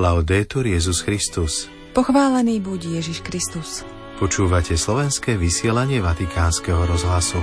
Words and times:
Laudetur 0.00 0.64
Jezus 0.64 1.04
Christus. 1.04 1.68
Pochválený 1.92 2.56
buď 2.64 3.04
Ježiš 3.04 3.20
Kristus. 3.20 3.84
Počúvate 4.16 4.72
slovenské 4.72 5.36
vysielanie 5.36 6.00
Vatikánskeho 6.00 6.88
rozhlasu. 6.88 7.36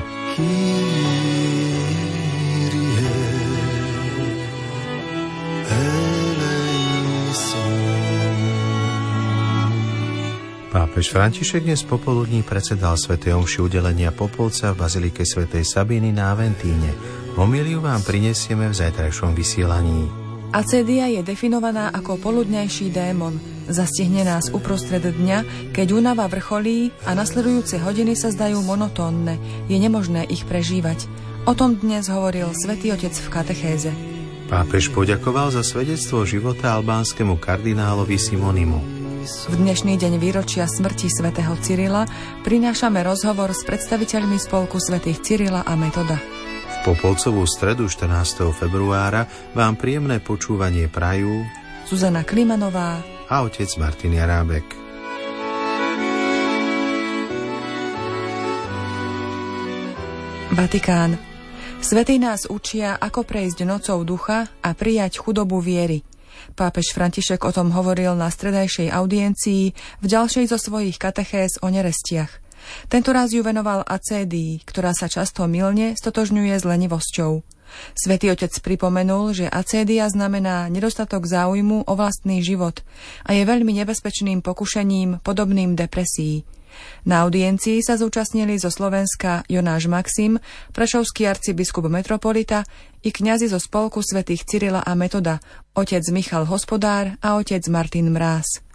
Pápež 10.74 11.14
František 11.14 11.62
dnes 11.62 11.86
popoludní 11.86 12.42
predsedal 12.42 12.98
Sv. 12.98 13.22
Omši 13.22 13.62
udelenia 13.62 14.10
Popolca 14.10 14.74
v 14.74 14.82
Bazilike 14.82 15.30
svätej 15.30 15.62
Sabiny 15.62 16.10
na 16.10 16.34
Aventíne. 16.34 16.90
Homiliu 17.38 17.86
vám 17.86 18.02
prinesieme 18.02 18.66
v 18.66 18.74
zajtrajšom 18.74 19.38
vysielaní. 19.38 20.27
Acédia 20.56 21.12
je 21.12 21.20
definovaná 21.28 21.92
ako 21.92 22.16
poludňajší 22.24 22.88
démon. 22.96 23.36
Zastihne 23.68 24.24
nás 24.24 24.48
uprostred 24.48 25.04
dňa, 25.04 25.72
keď 25.76 25.88
únava 25.92 26.24
vrcholí 26.32 26.96
a 27.04 27.12
nasledujúce 27.12 27.84
hodiny 27.84 28.16
sa 28.16 28.32
zdajú 28.32 28.64
monotónne. 28.64 29.36
Je 29.68 29.76
nemožné 29.76 30.24
ich 30.32 30.48
prežívať. 30.48 31.12
O 31.44 31.52
tom 31.52 31.76
dnes 31.76 32.08
hovoril 32.08 32.48
svätý 32.56 32.96
Otec 32.96 33.12
v 33.12 33.28
katechéze. 33.28 33.92
Pápež 34.48 34.96
poďakoval 34.96 35.52
za 35.52 35.68
svedectvo 35.68 36.24
života 36.24 36.80
albánskemu 36.80 37.36
kardinálovi 37.36 38.16
Simonimu. 38.16 38.80
V 39.28 39.56
dnešný 39.60 40.00
deň 40.00 40.16
výročia 40.16 40.64
smrti 40.64 41.12
svätého 41.12 41.52
Cyrila 41.60 42.08
prinášame 42.48 43.04
rozhovor 43.04 43.52
s 43.52 43.68
predstaviteľmi 43.68 44.40
spolku 44.40 44.80
svätých 44.80 45.20
Cyrila 45.20 45.68
a 45.68 45.76
Metoda. 45.76 46.16
Popolcovú 46.86 47.48
stredu 47.50 47.90
14. 47.90 48.54
februára 48.54 49.26
vám 49.56 49.74
príjemné 49.80 50.22
počúvanie 50.22 50.86
prajú 50.92 51.42
Zuzana 51.88 52.22
Klimanová 52.22 53.02
a 53.32 53.36
otec 53.42 53.66
Martin 53.82 54.14
Jarábek. 54.14 54.66
Vatikán. 60.54 61.16
Svety 61.82 62.18
nás 62.18 62.50
učia, 62.50 62.98
ako 62.98 63.24
prejsť 63.24 63.64
nocou 63.64 64.02
ducha 64.02 64.50
a 64.60 64.70
prijať 64.74 65.22
chudobu 65.22 65.62
viery. 65.62 66.02
Pápež 66.58 66.94
František 66.94 67.46
o 67.46 67.52
tom 67.54 67.74
hovoril 67.74 68.18
na 68.18 68.30
stredajšej 68.30 68.90
audiencii 68.90 69.64
v 70.02 70.06
ďalšej 70.06 70.46
zo 70.50 70.58
svojich 70.58 70.98
katechéz 71.02 71.62
o 71.62 71.70
nerestiach– 71.70 72.32
tento 72.88 73.10
raz 73.16 73.32
ju 73.34 73.44
venoval 73.44 73.84
acédii, 73.84 74.64
ktorá 74.64 74.92
sa 74.96 75.12
často 75.12 75.46
milne 75.46 75.94
stotožňuje 75.98 76.54
s 76.56 76.64
lenivosťou. 76.64 77.44
Svetý 77.94 78.32
otec 78.32 78.52
pripomenul, 78.64 79.36
že 79.36 79.46
acédia 79.52 80.08
znamená 80.08 80.72
nedostatok 80.72 81.28
záujmu 81.28 81.84
o 81.84 81.94
vlastný 82.00 82.40
život 82.40 82.80
a 83.28 83.36
je 83.36 83.44
veľmi 83.44 83.76
nebezpečným 83.84 84.40
pokušením 84.40 85.20
podobným 85.20 85.76
depresii. 85.76 86.48
Na 87.10 87.26
audiencii 87.26 87.82
sa 87.82 87.98
zúčastnili 87.98 88.54
zo 88.62 88.70
Slovenska 88.70 89.42
Jonáš 89.50 89.90
Maxim, 89.90 90.38
prešovský 90.78 91.26
arcibiskup 91.26 91.90
metropolita 91.90 92.62
i 93.02 93.10
kňazi 93.10 93.50
zo 93.50 93.58
spolku 93.58 94.06
svätých 94.06 94.46
Cyrila 94.46 94.86
a 94.86 94.94
Metoda, 94.94 95.42
otec 95.74 96.06
Michal 96.14 96.46
Hospodár 96.46 97.18
a 97.18 97.42
otec 97.42 97.66
Martin 97.72 98.14
Mráz. 98.14 98.67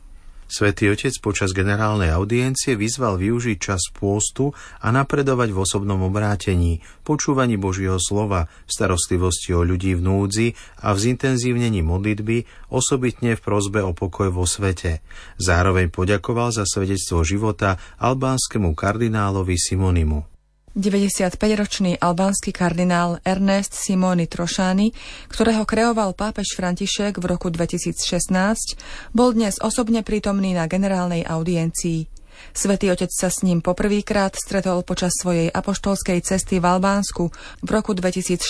Svetý 0.52 0.92
Otec 0.92 1.16
počas 1.24 1.56
generálnej 1.56 2.12
audiencie 2.12 2.76
vyzval 2.76 3.16
využiť 3.16 3.56
čas 3.56 3.88
pôstu 3.88 4.52
a 4.84 4.92
napredovať 4.92 5.48
v 5.48 5.64
osobnom 5.64 5.96
obrátení, 6.04 6.84
počúvaní 7.08 7.56
Božieho 7.56 7.96
slova, 7.96 8.52
starostlivosti 8.68 9.56
o 9.56 9.64
ľudí 9.64 9.96
v 9.96 10.04
núdzi 10.04 10.48
a 10.84 10.92
v 10.92 11.08
zintenzívnení 11.08 11.80
modlitby, 11.80 12.68
osobitne 12.68 13.32
v 13.32 13.40
prozbe 13.40 13.80
o 13.80 13.96
pokoj 13.96 14.28
vo 14.28 14.44
svete. 14.44 15.00
Zároveň 15.40 15.88
poďakoval 15.88 16.52
za 16.52 16.68
svedectvo 16.68 17.24
života 17.24 17.80
albánskemu 17.96 18.76
kardinálovi 18.76 19.56
Simonimu. 19.56 20.31
95-ročný 20.72 22.00
albánsky 22.00 22.48
kardinál 22.48 23.20
Ernest 23.28 23.76
Simoni 23.76 24.24
Trošány, 24.24 24.92
ktorého 25.28 25.68
kreoval 25.68 26.16
pápež 26.16 26.56
František 26.56 27.20
v 27.20 27.24
roku 27.28 27.52
2016, 27.52 29.12
bol 29.12 29.36
dnes 29.36 29.60
osobne 29.60 30.00
prítomný 30.00 30.56
na 30.56 30.64
generálnej 30.64 31.28
audiencii. 31.28 32.21
Svetý 32.50 32.90
otec 32.90 33.08
sa 33.14 33.30
s 33.30 33.46
ním 33.46 33.62
poprvýkrát 33.62 34.34
stretol 34.34 34.82
počas 34.82 35.14
svojej 35.14 35.48
apoštolskej 35.48 36.18
cesty 36.26 36.58
v 36.58 36.66
Albánsku 36.66 37.30
v 37.62 37.68
roku 37.70 37.94
2014 37.94 38.42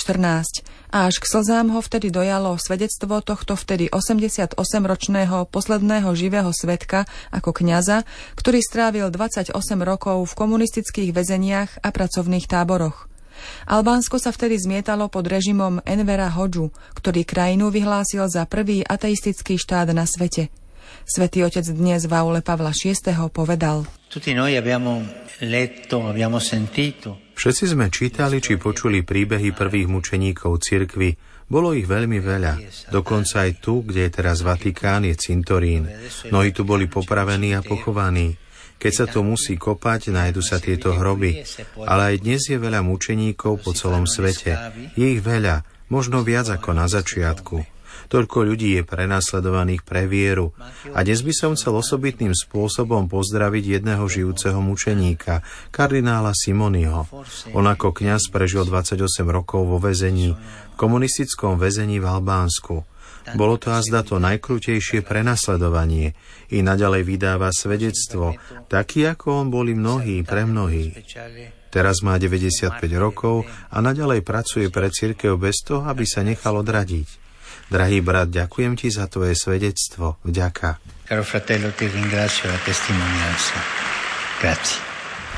a 0.92 1.06
až 1.06 1.20
k 1.20 1.24
slzám 1.28 1.68
ho 1.76 1.84
vtedy 1.84 2.08
dojalo 2.08 2.56
svedectvo 2.56 3.20
tohto 3.20 3.54
vtedy 3.54 3.92
88-ročného 3.92 5.46
posledného 5.52 6.08
živého 6.16 6.50
svetka 6.50 7.04
ako 7.28 7.52
kňaza, 7.52 8.08
ktorý 8.40 8.64
strávil 8.64 9.12
28 9.12 9.52
rokov 9.84 10.24
v 10.24 10.32
komunistických 10.36 11.10
väzeniach 11.12 11.84
a 11.84 11.88
pracovných 11.92 12.48
táboroch. 12.48 13.12
Albánsko 13.66 14.22
sa 14.22 14.30
vtedy 14.30 14.60
zmietalo 14.60 15.10
pod 15.10 15.26
režimom 15.26 15.82
Envera 15.82 16.30
Hodžu, 16.30 16.70
ktorý 16.94 17.26
krajinu 17.26 17.74
vyhlásil 17.74 18.28
za 18.30 18.46
prvý 18.46 18.86
ateistický 18.86 19.58
štát 19.58 19.90
na 19.90 20.06
svete– 20.06 20.48
Svetý 21.02 21.44
otec 21.44 21.66
dnes 21.70 22.06
v 22.06 22.12
aule 22.14 22.40
Pavla 22.40 22.72
VI. 22.72 22.94
povedal. 23.28 23.84
Všetci 27.32 27.64
sme 27.66 27.86
čítali 27.90 28.38
či 28.38 28.54
počuli 28.60 29.02
príbehy 29.02 29.50
prvých 29.50 29.88
mučeníkov 29.90 30.62
cirkvy. 30.62 31.10
Bolo 31.50 31.74
ich 31.74 31.84
veľmi 31.84 32.22
veľa. 32.22 32.54
Dokonca 32.94 33.44
aj 33.44 33.60
tu, 33.60 33.82
kde 33.82 34.08
je 34.08 34.10
teraz 34.14 34.40
Vatikán, 34.40 35.04
je 35.04 35.16
cintorín. 35.18 35.90
Mnohí 36.30 36.54
tu 36.54 36.62
boli 36.62 36.86
popravení 36.88 37.52
a 37.52 37.60
pochovaní. 37.60 38.38
Keď 38.82 38.92
sa 38.92 39.06
to 39.06 39.22
musí 39.22 39.54
kopať, 39.54 40.10
nájdu 40.10 40.42
sa 40.42 40.58
tieto 40.58 40.90
hroby. 40.90 41.46
Ale 41.86 42.14
aj 42.14 42.16
dnes 42.26 42.42
je 42.50 42.58
veľa 42.58 42.82
mučeníkov 42.82 43.62
po 43.62 43.70
celom 43.74 44.10
svete. 44.10 44.58
Je 44.98 45.18
ich 45.18 45.22
veľa, 45.22 45.62
možno 45.86 46.26
viac 46.26 46.50
ako 46.50 46.74
na 46.74 46.90
začiatku. 46.90 47.62
Toľko 48.08 48.44
ľudí 48.44 48.76
je 48.76 48.82
prenasledovaných 48.84 49.82
pre 49.82 50.04
vieru. 50.04 50.52
A 50.92 51.00
dnes 51.06 51.24
by 51.24 51.32
som 51.32 51.50
chcel 51.56 51.76
osobitným 51.78 52.36
spôsobom 52.36 53.08
pozdraviť 53.08 53.80
jedného 53.80 54.04
žijúceho 54.04 54.58
mučeníka, 54.60 55.40
kardinála 55.72 56.36
Simoniho. 56.36 57.08
On 57.56 57.64
ako 57.64 57.96
kňaz 57.96 58.28
prežil 58.28 58.68
28 58.68 59.00
rokov 59.28 59.64
vo 59.64 59.78
väzení, 59.80 60.36
v 60.36 60.74
komunistickom 60.76 61.56
väzení 61.56 61.98
v 61.98 62.06
Albánsku. 62.08 62.88
Bolo 63.38 63.54
to 63.54 63.70
azda 63.70 64.02
to 64.02 64.18
najkrutejšie 64.18 65.06
prenasledovanie. 65.06 66.18
I 66.50 66.60
naďalej 66.60 67.06
vydáva 67.06 67.54
svedectvo, 67.54 68.34
taký 68.66 69.06
ako 69.06 69.46
on 69.46 69.48
boli 69.48 69.78
mnohí, 69.78 70.26
pre 70.26 70.42
mnohých. 70.42 70.98
Teraz 71.72 72.04
má 72.04 72.20
95 72.20 72.82
rokov 73.00 73.48
a 73.72 73.80
naďalej 73.80 74.20
pracuje 74.20 74.68
pre 74.68 74.92
církev 74.92 75.40
bez 75.40 75.64
toho, 75.64 75.88
aby 75.88 76.04
sa 76.04 76.20
nechal 76.20 76.60
odradiť. 76.60 77.21
Drahý 77.72 78.04
brat, 78.04 78.28
ďakujem 78.28 78.76
ti 78.76 78.92
za 78.92 79.08
tvoje 79.08 79.32
svedectvo. 79.32 80.20
Vďaka. 80.28 80.76
Caro 81.08 81.24
fratello, 81.24 81.72
ti 81.72 81.88
ringrazio 81.88 82.52
la 82.52 82.60
testimonianza. 82.60 83.56
Grazie. 84.44 84.76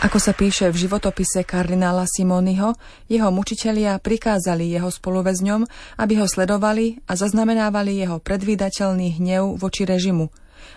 Ako 0.03 0.19
sa 0.19 0.35
píše 0.35 0.67
v 0.75 0.83
životopise 0.83 1.47
kardinála 1.47 2.11
Simoniho, 2.11 2.75
jeho 3.07 3.31
mučitelia 3.31 4.03
prikázali 4.03 4.67
jeho 4.67 4.91
spoluväzňom, 4.91 5.63
aby 6.03 6.13
ho 6.19 6.27
sledovali 6.27 6.99
a 7.07 7.15
zaznamenávali 7.15 8.03
jeho 8.03 8.19
predvídateľný 8.19 9.23
hnev 9.23 9.55
voči 9.55 9.87
režimu. 9.87 10.27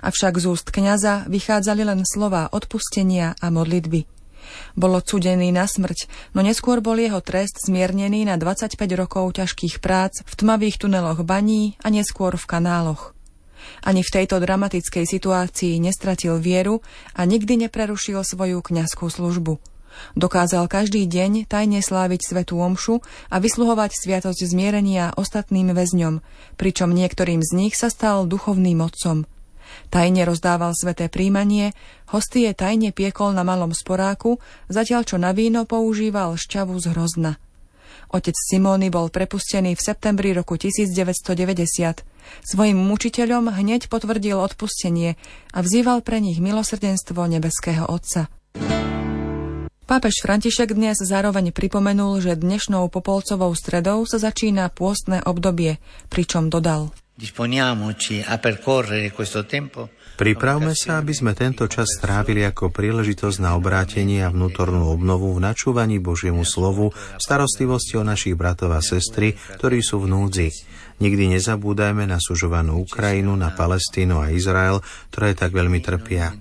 Avšak 0.06 0.38
z 0.38 0.46
úst 0.54 0.70
kňaza 0.70 1.26
vychádzali 1.26 1.82
len 1.82 2.06
slova 2.06 2.54
odpustenia 2.54 3.34
a 3.34 3.50
modlitby. 3.50 4.17
Bol 4.78 4.98
odsudený 4.98 5.50
na 5.54 5.66
smrť, 5.66 6.10
no 6.34 6.46
neskôr 6.46 6.80
bol 6.82 6.98
jeho 6.98 7.20
trest 7.24 7.66
zmiernený 7.66 8.28
na 8.28 8.36
25 8.36 8.78
rokov 8.98 9.38
ťažkých 9.38 9.80
prác 9.82 10.22
v 10.24 10.34
tmavých 10.34 10.82
tuneloch 10.82 11.22
baní 11.26 11.76
a 11.84 11.90
neskôr 11.90 12.36
v 12.36 12.46
kanáloch. 12.46 13.18
Ani 13.84 14.02
v 14.06 14.14
tejto 14.14 14.40
dramatickej 14.40 15.06
situácii 15.06 15.82
nestratil 15.82 16.40
vieru 16.40 16.80
a 17.18 17.26
nikdy 17.26 17.68
neprerušil 17.68 18.24
svoju 18.24 18.64
kňazskú 18.64 19.10
službu. 19.12 19.60
Dokázal 20.14 20.70
každý 20.70 21.10
deň 21.10 21.50
tajne 21.50 21.82
sláviť 21.82 22.22
svetú 22.22 22.62
omšu 22.62 23.02
a 23.34 23.42
vysluhovať 23.42 23.98
sviatosť 23.98 24.46
zmierenia 24.46 25.10
ostatným 25.18 25.74
väzňom, 25.74 26.22
pričom 26.54 26.94
niektorým 26.94 27.42
z 27.42 27.52
nich 27.58 27.74
sa 27.74 27.90
stal 27.90 28.30
duchovným 28.30 28.78
otcom– 28.86 29.26
Tajne 29.88 30.28
rozdával 30.28 30.76
sveté 30.76 31.08
príjmanie, 31.08 31.72
hostie 32.12 32.52
tajne 32.52 32.92
piekol 32.92 33.32
na 33.32 33.48
malom 33.48 33.72
sporáku, 33.72 34.40
zatiaľ 34.68 35.02
čo 35.08 35.16
na 35.16 35.32
víno 35.32 35.64
používal 35.64 36.36
šťavu 36.36 36.76
z 36.78 36.86
hrozna. 36.92 37.32
Otec 38.08 38.36
Simóny 38.40 38.88
bol 38.88 39.12
prepustený 39.12 39.76
v 39.76 39.84
septembri 39.84 40.32
roku 40.32 40.56
1990. 40.56 41.28
Svojim 42.44 42.80
mučiteľom 42.80 43.52
hneď 43.52 43.92
potvrdil 43.92 44.40
odpustenie 44.40 45.20
a 45.52 45.60
vzýval 45.60 46.00
pre 46.08 46.24
nich 46.24 46.40
milosrdenstvo 46.40 47.20
nebeského 47.28 47.84
Otca. 47.88 48.32
Pápež 49.88 50.20
František 50.20 50.76
dnes 50.76 51.00
zároveň 51.00 51.56
pripomenul, 51.56 52.20
že 52.20 52.36
dnešnou 52.36 52.92
popolcovou 52.92 53.56
stredou 53.56 54.04
sa 54.04 54.20
začína 54.20 54.68
pôstne 54.72 55.24
obdobie, 55.24 55.80
pričom 56.12 56.52
dodal– 56.52 56.92
Pripravme 60.18 60.74
sa, 60.78 61.02
aby 61.02 61.14
sme 61.14 61.34
tento 61.34 61.66
čas 61.66 61.98
strávili 61.98 62.46
ako 62.46 62.70
príležitosť 62.70 63.38
na 63.42 63.58
obrátenie 63.58 64.22
a 64.22 64.34
vnútornú 64.34 64.90
obnovu 64.90 65.34
v 65.34 65.46
načúvaní 65.46 65.98
Božiemu 65.98 66.46
slovu, 66.46 66.94
starostlivosti 67.18 67.98
o 67.98 68.06
našich 68.06 68.38
bratov 68.38 68.74
a 68.74 68.82
sestry, 68.86 69.34
ktorí 69.58 69.82
sú 69.82 70.06
v 70.06 70.14
núdzi. 70.14 70.50
Nikdy 70.98 71.38
nezabúdajme 71.38 72.10
na 72.10 72.18
sužovanú 72.18 72.82
Ukrajinu, 72.82 73.34
na 73.38 73.54
Palestínu 73.54 74.18
a 74.18 74.34
Izrael, 74.34 74.82
ktoré 75.14 75.38
tak 75.38 75.54
veľmi 75.54 75.82
trpia. 75.82 76.34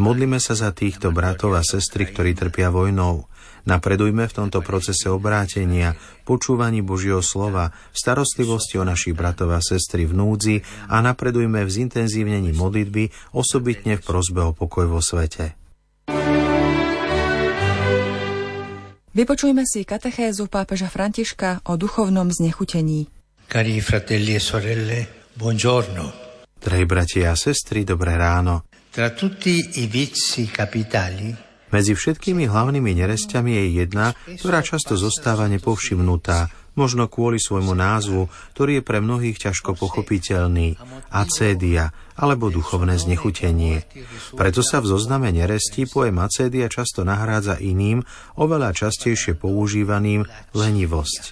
Modlíme 0.00 0.40
sa 0.40 0.56
za 0.56 0.72
týchto 0.72 1.12
bratov 1.12 1.56
a 1.56 1.64
sestry, 1.64 2.08
ktorí 2.08 2.32
trpia 2.32 2.72
vojnou. 2.72 3.28
Napredujme 3.68 4.24
v 4.24 4.32
tomto 4.32 4.64
procese 4.64 5.12
obrátenia, 5.12 5.92
počúvaní 6.24 6.80
Božieho 6.80 7.20
slova, 7.20 7.68
v 7.92 7.96
starostlivosti 8.00 8.80
o 8.80 8.84
našich 8.88 9.12
bratov 9.12 9.52
a 9.52 9.60
sestry 9.60 10.08
v 10.08 10.16
núdzi 10.16 10.56
a 10.88 11.04
napredujme 11.04 11.68
v 11.68 11.70
zintenzívnení 11.70 12.56
modlitby, 12.56 13.12
osobitne 13.36 14.00
v 14.00 14.02
prozbe 14.08 14.40
o 14.40 14.56
pokoj 14.56 14.88
vo 14.88 15.04
svete. 15.04 15.52
Vypočujme 19.12 19.68
si 19.68 19.84
katechézu 19.84 20.48
pápeža 20.48 20.88
Františka 20.88 21.68
o 21.68 21.76
duchovnom 21.76 22.32
znechutení. 22.32 23.04
Cari 23.44 23.84
fratelli 23.84 24.32
e 24.32 24.40
sorelle, 24.40 25.28
buongiorno. 25.36 26.04
Drahí 26.56 26.88
bratia 26.88 27.32
a 27.32 27.36
sestry, 27.36 27.84
dobré 27.84 28.16
ráno. 28.16 28.64
Tra 28.88 29.12
tutti 29.12 29.84
i 29.84 29.84
vizi 29.92 30.48
capitali 30.48 31.47
medzi 31.68 31.92
všetkými 31.92 32.48
hlavnými 32.48 32.92
neresťami 32.96 33.52
je 33.52 33.64
jedna, 33.84 34.06
ktorá 34.40 34.64
často 34.64 34.96
zostáva 34.96 35.48
nepovšimnutá, 35.52 36.48
možno 36.78 37.10
kvôli 37.10 37.42
svojmu 37.42 37.74
názvu, 37.74 38.30
ktorý 38.54 38.78
je 38.78 38.86
pre 38.86 39.02
mnohých 39.02 39.50
ťažko 39.50 39.74
pochopiteľný, 39.74 40.78
acédia 41.10 41.90
alebo 42.14 42.54
duchovné 42.54 42.94
znechutenie. 43.02 43.82
Preto 44.38 44.62
sa 44.62 44.78
v 44.78 44.90
zozname 44.94 45.34
nerestí 45.34 45.90
pojem 45.90 46.22
acédia 46.22 46.70
často 46.70 47.02
nahrádza 47.02 47.58
iným, 47.58 48.06
oveľa 48.38 48.70
častejšie 48.74 49.34
používaným 49.34 50.22
lenivosť. 50.54 51.22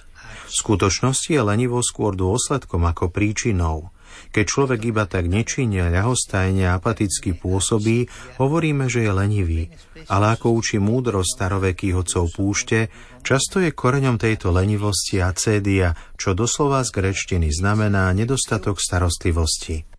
V 0.47 0.53
skutočnosti 0.55 1.31
je 1.31 1.43
lenivosť 1.43 1.87
skôr 1.91 2.15
dôsledkom 2.15 2.87
ako 2.87 3.11
príčinou. 3.11 3.91
Keď 4.31 4.45
človek 4.45 4.79
iba 4.89 5.03
tak 5.05 5.27
nečinne, 5.27 5.89
ľahostajne 5.89 6.69
a 6.69 6.77
apaticky 6.77 7.35
pôsobí, 7.37 8.07
hovoríme, 8.37 8.87
že 8.87 9.07
je 9.07 9.11
lenivý. 9.11 9.61
Ale 10.07 10.37
ako 10.37 10.57
učí 10.57 10.77
múdro 10.77 11.25
starovekých 11.25 11.95
odcov 11.97 12.31
púšte, 12.31 12.87
často 13.25 13.59
je 13.59 13.75
koreňom 13.75 14.15
tejto 14.15 14.53
lenivosti 14.53 15.19
acédia, 15.19 15.97
čo 16.15 16.37
doslova 16.37 16.85
z 16.85 16.93
grečtiny 16.93 17.51
znamená 17.51 18.11
nedostatok 18.15 18.79
starostlivosti. 18.79 19.97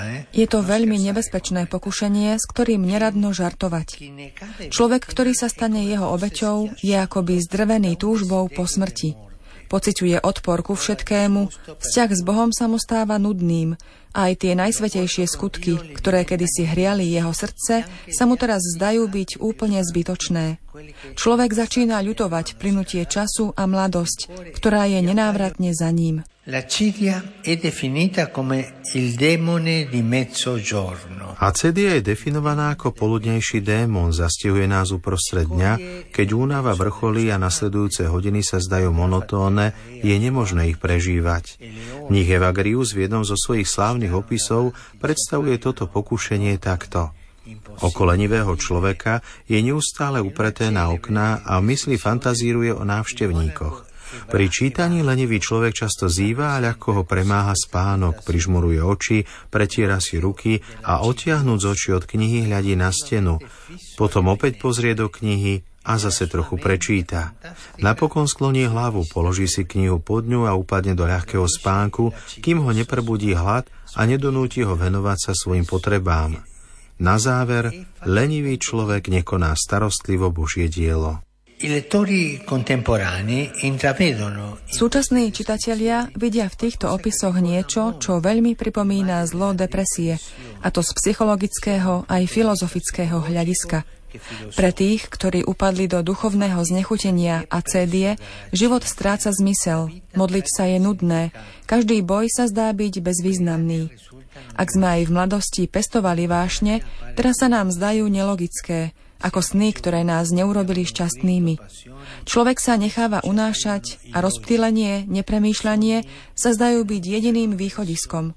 Eh? 0.00 0.24
Je 0.32 0.46
to 0.48 0.58
veľmi 0.64 0.96
nebezpečné 0.96 1.68
pokušenie, 1.68 2.32
s 2.32 2.44
ktorým 2.48 2.80
neradno 2.80 3.36
žartovať. 3.36 4.00
Človek, 4.72 5.02
ktorý 5.04 5.36
sa 5.36 5.52
stane 5.52 5.84
jeho 5.84 6.08
obeťou, 6.16 6.80
je 6.80 6.96
akoby 6.96 7.44
zdrvený 7.44 8.00
túžbou 8.00 8.48
po 8.48 8.64
smrti. 8.64 9.29
Pociťuje 9.70 10.18
odpor 10.26 10.66
ku 10.66 10.74
všetkému, 10.74 11.40
vzťah 11.78 12.10
s 12.10 12.20
Bohom 12.26 12.50
sa 12.50 12.66
mu 12.66 12.74
stáva 12.74 13.22
nudným 13.22 13.78
aj 14.10 14.42
tie 14.42 14.58
najsvetejšie 14.58 15.30
skutky, 15.30 15.78
ktoré 15.94 16.26
kedysi 16.26 16.66
hriali 16.66 17.06
jeho 17.06 17.30
srdce, 17.30 17.86
sa 18.10 18.24
mu 18.26 18.34
teraz 18.34 18.66
zdajú 18.74 19.06
byť 19.06 19.38
úplne 19.38 19.78
zbytočné. 19.86 20.58
Človek 21.14 21.50
začína 21.54 22.02
ľutovať 22.02 22.58
plynutie 22.58 23.06
času 23.06 23.54
a 23.54 23.62
mladosť, 23.70 24.50
ktorá 24.58 24.90
je 24.90 24.98
nenávratne 25.06 25.70
za 25.70 25.94
ním. 25.94 26.26
Acedia 31.38 31.94
je 31.94 32.02
definovaná 32.02 32.74
ako 32.74 32.90
poludnejší 32.90 33.62
démon, 33.62 34.10
zastihuje 34.10 34.66
nás 34.66 34.90
uprostred 34.90 35.46
dňa, 35.46 35.72
keď 36.10 36.28
únava 36.34 36.74
vrcholí 36.74 37.30
a 37.30 37.38
nasledujúce 37.38 38.10
hodiny 38.10 38.42
sa 38.42 38.58
zdajú 38.58 38.90
monotónne, 38.90 39.78
je 40.02 40.10
nemožné 40.18 40.74
ich 40.74 40.82
prežívať. 40.82 41.62
Nich 42.10 42.26
Evagrius 42.26 42.98
v 42.98 43.06
jednom 43.06 43.22
zo 43.22 43.38
svojich 43.38 43.70
slávnych 43.70 44.10
opisov 44.10 44.74
predstavuje 44.98 45.54
toto 45.62 45.86
pokušenie 45.86 46.58
takto. 46.58 47.14
Oko 47.78 48.02
lenivého 48.10 48.52
človeka 48.58 49.22
je 49.46 49.62
neustále 49.62 50.18
upreté 50.18 50.74
na 50.74 50.90
okná 50.90 51.46
a 51.46 51.62
mysli 51.62 51.94
fantazíruje 51.94 52.74
o 52.74 52.82
návštevníkoch. 52.82 53.89
Pri 54.30 54.46
čítaní 54.50 55.02
lenivý 55.02 55.38
človek 55.38 55.86
často 55.86 56.06
zýva 56.10 56.56
a 56.56 56.62
ľahko 56.62 56.88
ho 57.00 57.02
premáha 57.06 57.54
spánok, 57.54 58.22
prižmuruje 58.26 58.80
oči, 58.82 59.18
pretiera 59.48 59.98
si 59.98 60.18
ruky 60.18 60.60
a 60.84 61.02
otiahnuť 61.06 61.58
z 61.58 61.66
očí 61.66 61.90
od 61.94 62.04
knihy 62.06 62.50
hľadí 62.50 62.74
na 62.74 62.90
stenu. 62.90 63.38
Potom 63.94 64.30
opäť 64.30 64.58
pozrie 64.58 64.92
do 64.92 65.08
knihy 65.08 65.62
a 65.84 65.96
zase 65.96 66.28
trochu 66.28 66.60
prečíta. 66.60 67.32
Napokon 67.80 68.28
skloní 68.28 68.68
hlavu, 68.68 69.08
položí 69.08 69.48
si 69.48 69.64
knihu 69.64 69.96
pod 69.96 70.28
ňu 70.28 70.44
a 70.44 70.52
upadne 70.52 70.92
do 70.92 71.08
ľahkého 71.08 71.48
spánku, 71.48 72.12
kým 72.44 72.60
ho 72.60 72.70
neprebudí 72.70 73.32
hlad 73.32 73.64
a 73.96 74.04
nedonúti 74.04 74.60
ho 74.60 74.76
venovať 74.76 75.18
sa 75.18 75.32
svojim 75.32 75.64
potrebám. 75.64 76.36
Na 77.00 77.16
záver, 77.16 77.72
lenivý 78.04 78.60
človek 78.60 79.08
nekoná 79.08 79.56
starostlivo 79.56 80.28
Božie 80.28 80.68
dielo. 80.68 81.24
Súčasní 84.64 85.28
čitatelia 85.28 86.08
vidia 86.16 86.48
v 86.48 86.56
týchto 86.56 86.88
opisoch 86.88 87.36
niečo, 87.36 88.00
čo 88.00 88.16
veľmi 88.16 88.56
pripomína 88.56 89.28
zlo 89.28 89.52
depresie, 89.52 90.16
a 90.64 90.72
to 90.72 90.80
z 90.80 90.96
psychologického 90.96 92.08
aj 92.08 92.22
filozofického 92.32 93.28
hľadiska. 93.28 93.84
Pre 94.56 94.70
tých, 94.72 95.06
ktorí 95.12 95.44
upadli 95.44 95.84
do 95.84 96.00
duchovného 96.00 96.64
znechutenia 96.64 97.44
a 97.52 97.60
cédie, 97.60 98.16
život 98.56 98.80
stráca 98.82 99.28
zmysel, 99.28 99.92
modliť 100.16 100.46
sa 100.48 100.64
je 100.64 100.80
nudné, 100.80 101.30
každý 101.68 102.00
boj 102.00 102.32
sa 102.32 102.48
zdá 102.48 102.72
byť 102.72 103.04
bezvýznamný. 103.04 103.92
Ak 104.56 104.72
sme 104.72 104.96
aj 104.96 105.02
v 105.06 105.14
mladosti 105.14 105.62
pestovali 105.68 106.24
vášne, 106.24 106.80
teraz 107.14 107.44
sa 107.44 107.52
nám 107.52 107.68
zdajú 107.68 108.08
nelogické, 108.08 108.96
ako 109.20 109.40
sny, 109.44 109.76
ktoré 109.76 110.02
nás 110.02 110.32
neurobili 110.32 110.88
šťastnými. 110.88 111.60
Človek 112.24 112.58
sa 112.58 112.80
necháva 112.80 113.20
unášať 113.22 114.00
a 114.16 114.24
rozptýlenie, 114.24 115.06
nepremýšľanie 115.06 116.04
sa 116.34 116.50
zdajú 116.56 116.84
byť 116.88 117.02
jediným 117.04 117.54
východiskom. 117.54 118.34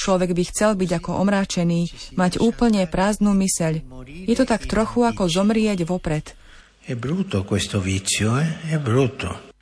Človek 0.00 0.32
by 0.32 0.42
chcel 0.48 0.80
byť 0.80 0.90
ako 0.96 1.10
omráčený, 1.20 2.14
mať 2.16 2.40
úplne 2.40 2.88
prázdnu 2.88 3.36
myseľ. 3.36 3.84
Je 4.08 4.34
to 4.38 4.48
tak 4.48 4.64
trochu 4.64 5.04
ako 5.04 5.28
zomrieť 5.28 5.84
vopred. 5.84 6.32
È 6.80 6.96
brutto 6.96 7.44
questo 7.44 7.78
vizio, 7.78 8.40
eh? 8.40 8.64
È 8.72 8.80
brutto. 8.80 9.52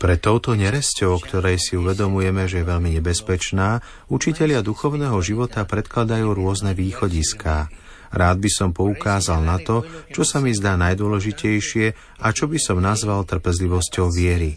Pre 0.00 0.14
touto 0.16 0.50
neresťou, 0.56 1.12
ktorej 1.20 1.60
si 1.60 1.76
uvedomujeme, 1.76 2.48
že 2.48 2.64
je 2.64 2.70
veľmi 2.72 2.96
nebezpečná, 2.96 3.84
učitelia 4.08 4.64
duchovného 4.64 5.20
života 5.20 5.68
predkladajú 5.68 6.32
rôzne 6.32 6.72
východiská. 6.72 7.68
Rád 8.14 8.38
by 8.38 8.50
som 8.50 8.70
poukázal 8.70 9.42
na 9.42 9.58
to, 9.58 9.82
čo 10.14 10.22
sa 10.22 10.38
mi 10.38 10.54
zdá 10.54 10.78
najdôležitejšie 10.78 11.86
a 12.22 12.30
čo 12.30 12.46
by 12.46 12.62
som 12.62 12.78
nazval 12.78 13.26
trpezlivosťou 13.26 14.06
viery. 14.14 14.54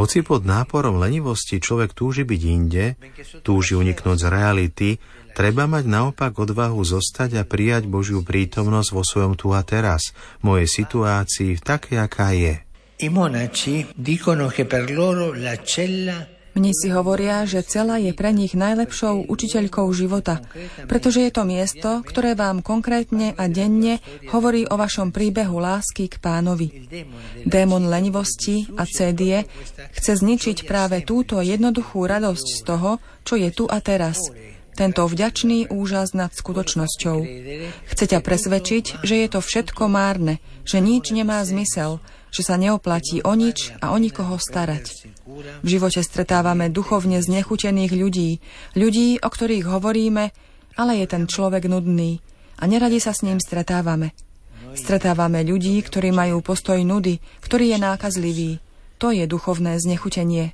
Hoci 0.00 0.24
pod 0.24 0.48
náporom 0.48 0.96
lenivosti 0.96 1.60
človek 1.60 1.92
túži 1.92 2.24
byť 2.24 2.42
inde, 2.48 2.96
túži 3.44 3.76
uniknúť 3.76 4.16
z 4.16 4.26
reality, 4.32 4.88
treba 5.36 5.68
mať 5.68 5.84
naopak 5.84 6.32
odvahu 6.32 6.80
zostať 6.80 7.36
a 7.36 7.44
prijať 7.44 7.84
Božiu 7.84 8.24
prítomnosť 8.24 8.88
vo 8.96 9.04
svojom 9.04 9.36
tu 9.36 9.52
a 9.52 9.60
teraz, 9.60 10.16
mojej 10.40 10.64
situácii, 10.64 11.60
také, 11.60 12.00
aká 12.00 12.32
je. 12.32 12.64
I 13.04 13.12
monaci 13.12 13.84
dicono 13.92 14.48
che 14.48 14.64
per 14.64 14.88
loro 14.88 15.36
la 15.36 15.52
cella 15.60 16.35
Mni 16.56 16.72
si 16.72 16.88
hovoria, 16.88 17.44
že 17.44 17.60
cela 17.60 18.00
je 18.00 18.16
pre 18.16 18.32
nich 18.32 18.56
najlepšou 18.56 19.28
učiteľkou 19.28 19.84
života, 19.92 20.40
pretože 20.88 21.20
je 21.20 21.30
to 21.30 21.44
miesto, 21.44 22.00
ktoré 22.00 22.32
vám 22.32 22.64
konkrétne 22.64 23.36
a 23.36 23.44
denne 23.44 24.00
hovorí 24.32 24.64
o 24.64 24.80
vašom 24.80 25.12
príbehu 25.12 25.60
lásky 25.60 26.08
k 26.08 26.16
pánovi. 26.16 26.88
Démon 27.44 27.92
lenivosti 27.92 28.72
a 28.80 28.88
cédie 28.88 29.44
chce 30.00 30.16
zničiť 30.16 30.64
práve 30.64 31.04
túto 31.04 31.44
jednoduchú 31.44 32.08
radosť 32.08 32.46
z 32.48 32.60
toho, 32.64 32.90
čo 33.20 33.36
je 33.36 33.52
tu 33.52 33.68
a 33.68 33.76
teraz, 33.84 34.16
tento 34.76 35.04
vďačný 35.08 35.72
úžas 35.72 36.12
nad 36.12 36.32
skutočnosťou. 36.32 37.18
Chce 37.92 38.04
ťa 38.08 38.20
presvedčiť, 38.24 39.04
že 39.04 39.14
je 39.24 39.28
to 39.28 39.40
všetko 39.44 39.88
márne, 39.92 40.40
že 40.64 40.84
nič 40.84 41.12
nemá 41.12 41.40
zmysel, 41.44 42.00
že 42.36 42.44
sa 42.44 42.60
neoplatí 42.60 43.24
o 43.24 43.32
nič 43.32 43.72
a 43.80 43.96
o 43.96 43.98
nikoho 43.98 44.36
starať. 44.36 45.08
V 45.64 45.68
živote 45.68 46.04
stretávame 46.04 46.68
duchovne 46.68 47.24
znechutených 47.24 47.96
ľudí, 47.96 48.30
ľudí, 48.76 49.16
o 49.24 49.28
ktorých 49.32 49.64
hovoríme, 49.64 50.24
ale 50.76 50.92
je 51.00 51.06
ten 51.08 51.24
človek 51.24 51.64
nudný 51.64 52.20
a 52.60 52.68
neradi 52.68 53.00
sa 53.00 53.16
s 53.16 53.24
ním 53.24 53.40
stretávame. 53.40 54.12
Stretávame 54.76 55.40
ľudí, 55.40 55.80
ktorí 55.80 56.12
majú 56.12 56.44
postoj 56.44 56.76
nudy, 56.84 57.16
ktorý 57.40 57.72
je 57.72 57.78
nákazlivý. 57.80 58.50
To 59.00 59.08
je 59.08 59.24
duchovné 59.24 59.80
znechutenie. 59.80 60.52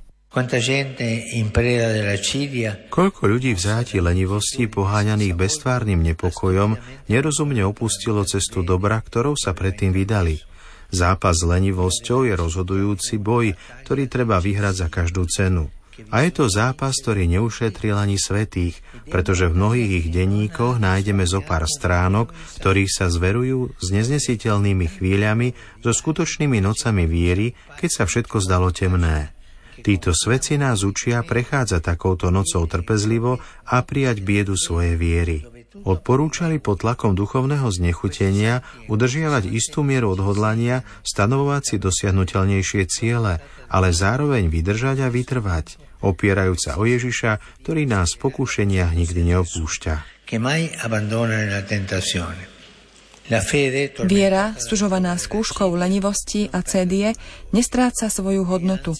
Koľko 2.89 3.21
ľudí 3.29 3.51
v 3.53 3.61
záti 3.61 3.97
lenivosti, 3.99 4.65
poháňaných 4.65 5.35
bestvárnym 5.35 5.99
nepokojom, 5.99 6.79
nerozumne 7.11 7.67
opustilo 7.67 8.23
cestu 8.23 8.63
dobra, 8.63 8.97
ktorou 9.03 9.35
sa 9.35 9.51
predtým 9.51 9.91
vydali. 9.91 10.52
Zápas 10.93 11.41
s 11.41 11.49
lenivosťou 11.49 12.29
je 12.29 12.33
rozhodujúci 12.37 13.17
boj, 13.17 13.57
ktorý 13.81 14.05
treba 14.05 14.37
vyhrať 14.37 14.85
za 14.85 14.87
každú 14.93 15.25
cenu. 15.25 15.73
A 16.09 16.25
je 16.25 16.31
to 16.33 16.49
zápas, 16.49 16.97
ktorý 16.97 17.29
neušetril 17.29 17.93
ani 17.93 18.17
svetých, 18.17 18.81
pretože 19.13 19.45
v 19.45 19.57
mnohých 19.57 19.91
ich 20.01 20.07
denníkoch 20.09 20.81
nájdeme 20.81 21.21
zo 21.25 21.45
pár 21.45 21.69
stránok, 21.69 22.33
ktorých 22.61 22.89
sa 22.89 23.09
zverujú 23.13 23.77
s 23.77 23.87
neznesiteľnými 23.93 24.89
chvíľami, 24.89 25.53
so 25.85 25.93
skutočnými 25.93 26.61
nocami 26.65 27.05
viery, 27.05 27.53
keď 27.77 27.89
sa 27.89 28.03
všetko 28.09 28.41
zdalo 28.41 28.73
temné. 28.73 29.37
Títo 29.83 30.13
svedci 30.13 30.57
nás 30.57 30.85
učia 30.85 31.25
prechádzať 31.25 31.81
takouto 31.81 32.29
nocou 32.33 32.65
trpezlivo 32.65 33.41
a 33.67 33.77
prijať 33.81 34.21
biedu 34.21 34.53
svojej 34.57 34.95
viery. 34.97 35.52
Odporúčali 35.81 36.61
pod 36.61 36.85
tlakom 36.85 37.17
duchovného 37.17 37.65
znechutenia 37.73 38.61
udržiavať 38.85 39.49
istú 39.49 39.81
mieru 39.81 40.13
odhodlania, 40.13 40.85
stanovovať 41.01 41.61
si 41.65 41.75
dosiahnutelnejšie 41.81 42.85
ciele, 42.85 43.41
ale 43.73 43.89
zároveň 43.89 44.53
vydržať 44.53 45.01
a 45.01 45.09
vytrvať, 45.09 45.81
opierajúca 46.05 46.77
o 46.77 46.85
Ježiša, 46.85 47.65
ktorý 47.65 47.89
nás 47.89 48.13
v 48.13 48.29
pokušeniach 48.29 48.93
nikdy 48.93 49.33
neopúšťa. 49.33 49.93
Viera, 54.05 54.53
stužovaná 54.61 55.17
skúškou 55.17 55.73
lenivosti 55.73 56.53
a 56.53 56.61
cédie, 56.61 57.17
nestráca 57.55 58.11
svoju 58.11 58.45
hodnotu. 58.45 58.93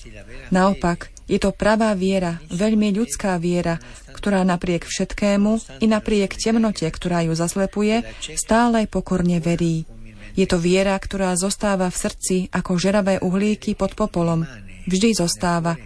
Naopak, 0.50 1.13
je 1.28 1.40
to 1.40 1.56
pravá 1.56 1.96
viera, 1.96 2.40
veľmi 2.52 2.92
ľudská 2.94 3.40
viera, 3.40 3.80
ktorá 4.12 4.44
napriek 4.44 4.86
všetkému 4.88 5.82
i 5.82 5.86
napriek 5.88 6.36
temnote, 6.36 6.86
ktorá 6.88 7.24
ju 7.28 7.34
zaslepuje, 7.34 8.04
stále 8.36 8.86
pokorne 8.88 9.40
verí. 9.40 9.88
Je 10.34 10.50
to 10.50 10.58
viera, 10.58 10.98
ktorá 10.98 11.38
zostáva 11.38 11.94
v 11.94 12.00
srdci 12.00 12.38
ako 12.50 12.82
žeravé 12.82 13.22
uhlíky 13.22 13.78
pod 13.78 13.94
popolom. 13.94 14.50
Vždy 14.90 15.14
zostáva. 15.14 15.78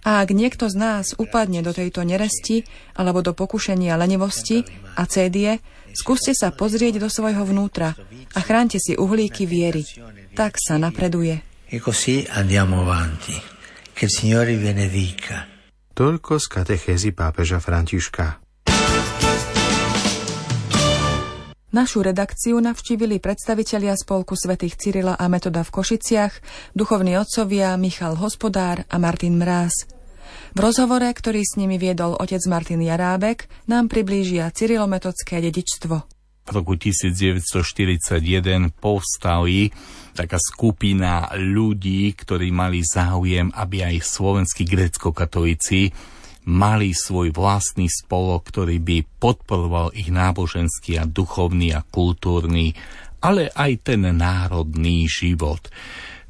A 0.00 0.24
ak 0.24 0.32
niekto 0.32 0.72
z 0.72 0.80
nás 0.80 1.06
upadne 1.20 1.60
do 1.60 1.76
tejto 1.76 2.00
neresti 2.08 2.64
alebo 2.96 3.20
do 3.20 3.36
pokušenia 3.36 4.00
lenivosti 4.00 4.64
a 4.96 5.04
cédie, 5.04 5.60
Skúste 5.90 6.30
sa 6.38 6.54
pozrieť 6.54 7.02
do 7.02 7.08
svojho 7.10 7.42
vnútra 7.42 7.98
a 8.34 8.40
chránte 8.40 8.78
si 8.78 8.94
uhlíky 8.94 9.46
viery. 9.46 9.82
Tak 10.38 10.54
sa 10.62 10.78
napreduje. 10.78 11.42
E 11.66 11.78
Toľko 15.92 16.40
z 16.40 16.46
katechézy 16.48 17.12
pápeža 17.12 17.60
Františka. 17.60 18.40
Našu 21.76 22.00
redakciu 22.00 22.56
navštívili 22.64 23.20
predstavitelia 23.20 23.92
spolku 23.92 24.32
svätých 24.40 24.80
Cyrila 24.80 25.20
a 25.20 25.28
Metoda 25.28 25.60
v 25.60 25.70
Košiciach, 25.76 26.32
duchovní 26.72 27.20
otcovia 27.20 27.76
Michal 27.76 28.16
Hospodár 28.16 28.88
a 28.88 28.96
Martin 28.96 29.36
Mráz. 29.36 29.84
V 30.56 30.58
rozhovore, 30.64 31.12
ktorý 31.12 31.44
s 31.44 31.60
nimi 31.60 31.76
viedol 31.76 32.16
otec 32.16 32.40
Martin 32.48 32.80
Jarábek, 32.80 33.52
nám 33.68 33.92
priblížia 33.92 34.48
cyrilometodské 34.48 35.44
dedičstvo. 35.44 36.19
V 36.44 36.50
roku 36.50 36.74
1941 36.74 38.72
povstali 38.76 39.70
taká 40.16 40.38
skupina 40.40 41.30
ľudí, 41.36 42.10
ktorí 42.16 42.50
mali 42.50 42.82
záujem, 42.82 43.52
aby 43.54 43.86
aj 43.86 43.96
slovenskí 44.02 44.66
grecko-katolíci 44.66 45.94
mali 46.48 46.96
svoj 46.96 47.30
vlastný 47.30 47.86
spolok, 47.86 48.48
ktorý 48.48 48.80
by 48.80 48.96
podporoval 49.20 49.92
ich 49.94 50.08
náboženský 50.08 50.98
a 50.98 51.04
duchovný 51.04 51.76
a 51.76 51.84
kultúrny, 51.84 52.72
ale 53.20 53.52
aj 53.52 53.92
ten 53.92 54.02
národný 54.16 55.04
život. 55.06 55.68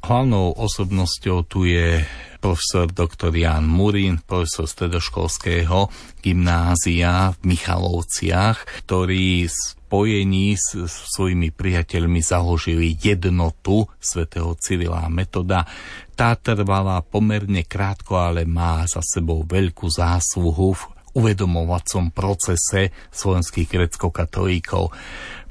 Hlavnou 0.01 0.57
osobnosťou 0.57 1.45
tu 1.45 1.69
je 1.69 2.01
profesor 2.41 2.89
dr. 2.89 3.29
Jan 3.37 3.69
Murin, 3.69 4.17
profesor 4.25 4.65
stredoškolského 4.65 5.93
gymnázia 6.25 7.37
v 7.37 7.53
Michalovciach, 7.53 8.81
ktorý 8.81 9.45
spojení 9.45 10.57
s 10.57 10.73
svojimi 10.89 11.53
priateľmi 11.53 12.17
založili 12.17 12.97
jednotu 12.97 13.85
svätého 14.01 14.57
Cyrila 14.57 15.05
Metoda. 15.05 15.69
Tá 16.17 16.33
trvala 16.33 17.05
pomerne 17.05 17.61
krátko, 17.61 18.17
ale 18.17 18.41
má 18.49 18.81
za 18.89 19.05
sebou 19.05 19.45
veľkú 19.45 19.85
zásluhu 19.85 20.73
v 20.73 20.81
uvedomovacom 21.11 22.09
procese 22.09 22.89
slovenských 23.11 23.67
grecko-katolíkov. 23.67 24.95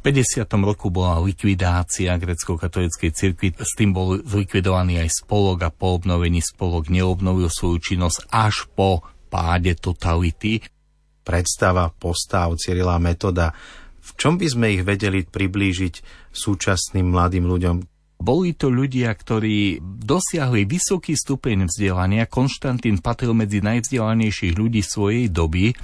50. 0.00 0.48
roku 0.64 0.88
bola 0.88 1.20
likvidácia 1.20 2.16
grecko-katolíckej 2.16 3.12
cirkvi, 3.12 3.52
s 3.52 3.76
tým 3.76 3.92
bol 3.92 4.16
zlikvidovaný 4.24 5.04
aj 5.04 5.20
spolok 5.20 5.68
a 5.68 5.70
po 5.70 6.00
obnovení 6.00 6.40
spolok 6.40 6.88
neobnovil 6.88 7.52
svoju 7.52 7.76
činnosť 7.76 8.32
až 8.32 8.64
po 8.72 9.04
páde 9.28 9.76
totality. 9.76 10.64
Predstava 11.20 11.92
postav 11.92 12.56
Cyrila 12.56 12.96
Metoda, 12.96 13.52
v 14.00 14.10
čom 14.16 14.40
by 14.40 14.48
sme 14.48 14.66
ich 14.72 14.88
vedeli 14.88 15.20
priblížiť 15.20 15.94
súčasným 16.32 17.04
mladým 17.12 17.44
ľuďom? 17.44 17.76
Boli 18.24 18.56
to 18.56 18.72
ľudia, 18.72 19.12
ktorí 19.12 19.84
dosiahli 19.84 20.64
vysoký 20.64 21.12
stupeň 21.12 21.68
vzdelania. 21.68 22.24
Konštantín 22.24 23.04
patril 23.04 23.36
medzi 23.36 23.60
najvzdelanejších 23.60 24.56
ľudí 24.56 24.80
svojej 24.80 25.28
doby 25.28 25.76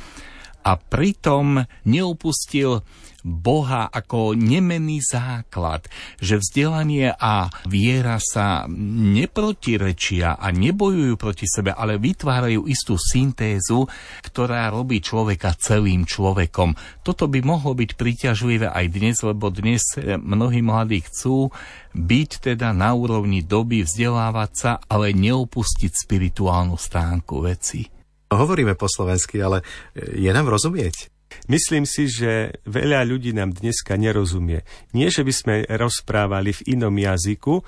a 0.64 0.72
pritom 0.80 1.62
neopustil 1.84 2.80
Boha 3.26 3.90
ako 3.90 4.38
nemený 4.38 5.02
základ, 5.02 5.90
že 6.22 6.38
vzdelanie 6.38 7.10
a 7.10 7.50
viera 7.66 8.22
sa 8.22 8.70
neprotirečia 8.70 10.38
a 10.38 10.46
nebojujú 10.54 11.18
proti 11.18 11.50
sebe, 11.50 11.74
ale 11.74 11.98
vytvárajú 11.98 12.70
istú 12.70 12.94
syntézu, 12.94 13.90
ktorá 14.22 14.70
robí 14.70 15.02
človeka 15.02 15.58
celým 15.58 16.06
človekom. 16.06 16.78
Toto 17.02 17.26
by 17.26 17.42
mohlo 17.42 17.74
byť 17.74 17.98
príťažlivé 17.98 18.70
aj 18.70 18.86
dnes, 18.94 19.18
lebo 19.26 19.50
dnes 19.50 19.82
mnohí 20.22 20.62
mladí 20.62 21.02
chcú 21.02 21.50
byť 21.98 22.54
teda 22.54 22.70
na 22.70 22.94
úrovni 22.94 23.42
doby, 23.42 23.82
vzdelávať 23.82 24.50
sa, 24.54 24.72
ale 24.86 25.10
neopustiť 25.10 25.90
spirituálnu 25.90 26.78
stránku 26.78 27.42
veci. 27.42 27.90
Hovoríme 28.30 28.78
po 28.78 28.86
slovensky, 28.86 29.42
ale 29.42 29.66
je 29.96 30.30
nám 30.30 30.46
rozumieť? 30.46 31.15
Myslím 31.46 31.86
si, 31.86 32.10
že 32.10 32.58
veľa 32.66 33.06
ľudí 33.06 33.34
nám 33.34 33.54
dneska 33.54 33.94
nerozumie. 33.94 34.66
Nie, 34.94 35.10
že 35.10 35.22
by 35.22 35.32
sme 35.32 35.54
rozprávali 35.66 36.54
v 36.54 36.74
inom 36.78 36.94
jazyku, 36.94 37.62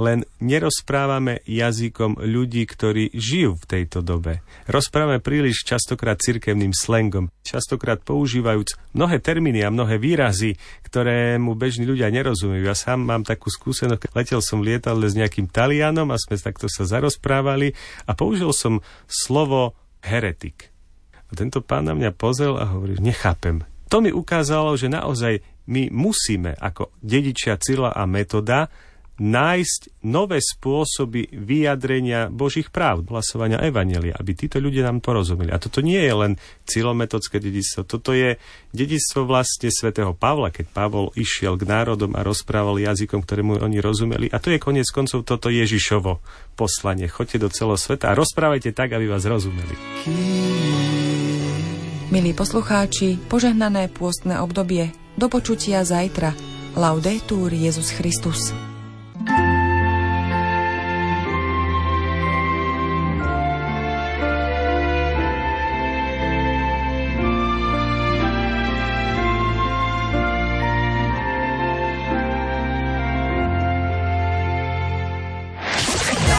len 0.00 0.24
nerozprávame 0.40 1.44
jazykom 1.44 2.24
ľudí, 2.24 2.64
ktorí 2.64 3.12
žijú 3.12 3.60
v 3.60 3.68
tejto 3.68 4.00
dobe. 4.00 4.40
Rozprávame 4.64 5.20
príliš 5.20 5.66
častokrát 5.68 6.16
cirkevným 6.16 6.72
slangom, 6.72 7.28
častokrát 7.44 8.00
používajúc 8.00 8.80
mnohé 8.96 9.20
termíny 9.20 9.60
a 9.60 9.68
mnohé 9.68 10.00
výrazy, 10.00 10.56
ktoré 10.88 11.36
mu 11.36 11.52
bežní 11.52 11.84
ľudia 11.84 12.08
nerozumejú. 12.08 12.64
Ja 12.64 12.72
sám 12.72 13.04
mám 13.04 13.28
takú 13.28 13.52
skúsenosť, 13.52 14.16
letel 14.16 14.40
som 14.40 14.64
v 14.64 14.74
lietadle 14.74 15.04
s 15.04 15.18
nejakým 15.18 15.52
Talianom 15.52 16.08
a 16.08 16.16
sme 16.16 16.40
takto 16.40 16.70
sa 16.72 16.88
zarozprávali 16.88 17.76
a 18.08 18.16
použil 18.16 18.56
som 18.56 18.80
slovo 19.04 19.76
heretik. 20.00 20.72
A 21.30 21.32
tento 21.38 21.62
pán 21.62 21.86
na 21.86 21.94
mňa 21.94 22.10
pozrel 22.12 22.58
a 22.58 22.66
hovorí, 22.66 22.98
nechápem. 22.98 23.62
To 23.90 24.02
mi 24.02 24.10
ukázalo, 24.10 24.74
že 24.74 24.90
naozaj 24.90 25.42
my 25.70 25.90
musíme 25.94 26.58
ako 26.58 26.90
dedičia 26.98 27.54
Cila 27.58 27.94
a 27.94 28.02
Metoda 28.06 28.66
nájsť 29.20 30.00
nové 30.08 30.40
spôsoby 30.40 31.28
vyjadrenia 31.28 32.32
Božích 32.32 32.72
práv, 32.72 33.04
hlasovania 33.12 33.60
Evanelia, 33.60 34.16
aby 34.16 34.32
títo 34.32 34.56
ľudia 34.56 34.88
nám 34.88 35.04
porozumeli. 35.04 35.52
A 35.52 35.60
toto 35.60 35.84
nie 35.84 36.00
je 36.00 36.14
len 36.16 36.32
cilometodské 36.64 37.36
dedictvo, 37.36 37.84
toto 37.84 38.16
je 38.16 38.40
dedictvo 38.72 39.28
vlastne 39.28 39.68
svätého 39.68 40.16
Pavla, 40.16 40.48
keď 40.48 40.72
Pavol 40.72 41.12
išiel 41.20 41.60
k 41.60 41.68
národom 41.68 42.16
a 42.16 42.24
rozprával 42.24 42.80
jazykom, 42.80 43.20
ktorému 43.20 43.60
oni 43.60 43.84
rozumeli. 43.84 44.32
A 44.32 44.40
to 44.40 44.56
je 44.56 44.56
konec 44.56 44.88
koncov 44.88 45.28
toto 45.28 45.52
Ježišovo 45.52 46.24
poslanie. 46.56 47.04
Choďte 47.04 47.44
do 47.44 47.52
celého 47.52 47.76
sveta 47.76 48.08
a 48.08 48.16
rozprávajte 48.16 48.72
tak, 48.72 48.96
aby 48.96 49.04
vás 49.04 49.28
rozumeli. 49.28 49.76
Milí 52.10 52.34
poslucháči, 52.34 53.22
požehnané 53.30 53.86
pôstne 53.86 54.42
obdobie. 54.42 54.90
Do 55.14 55.30
počutia 55.30 55.86
zajtra. 55.86 56.34
Laudetur 56.74 57.54
Jezus 57.54 57.94
Christus. 57.94 58.50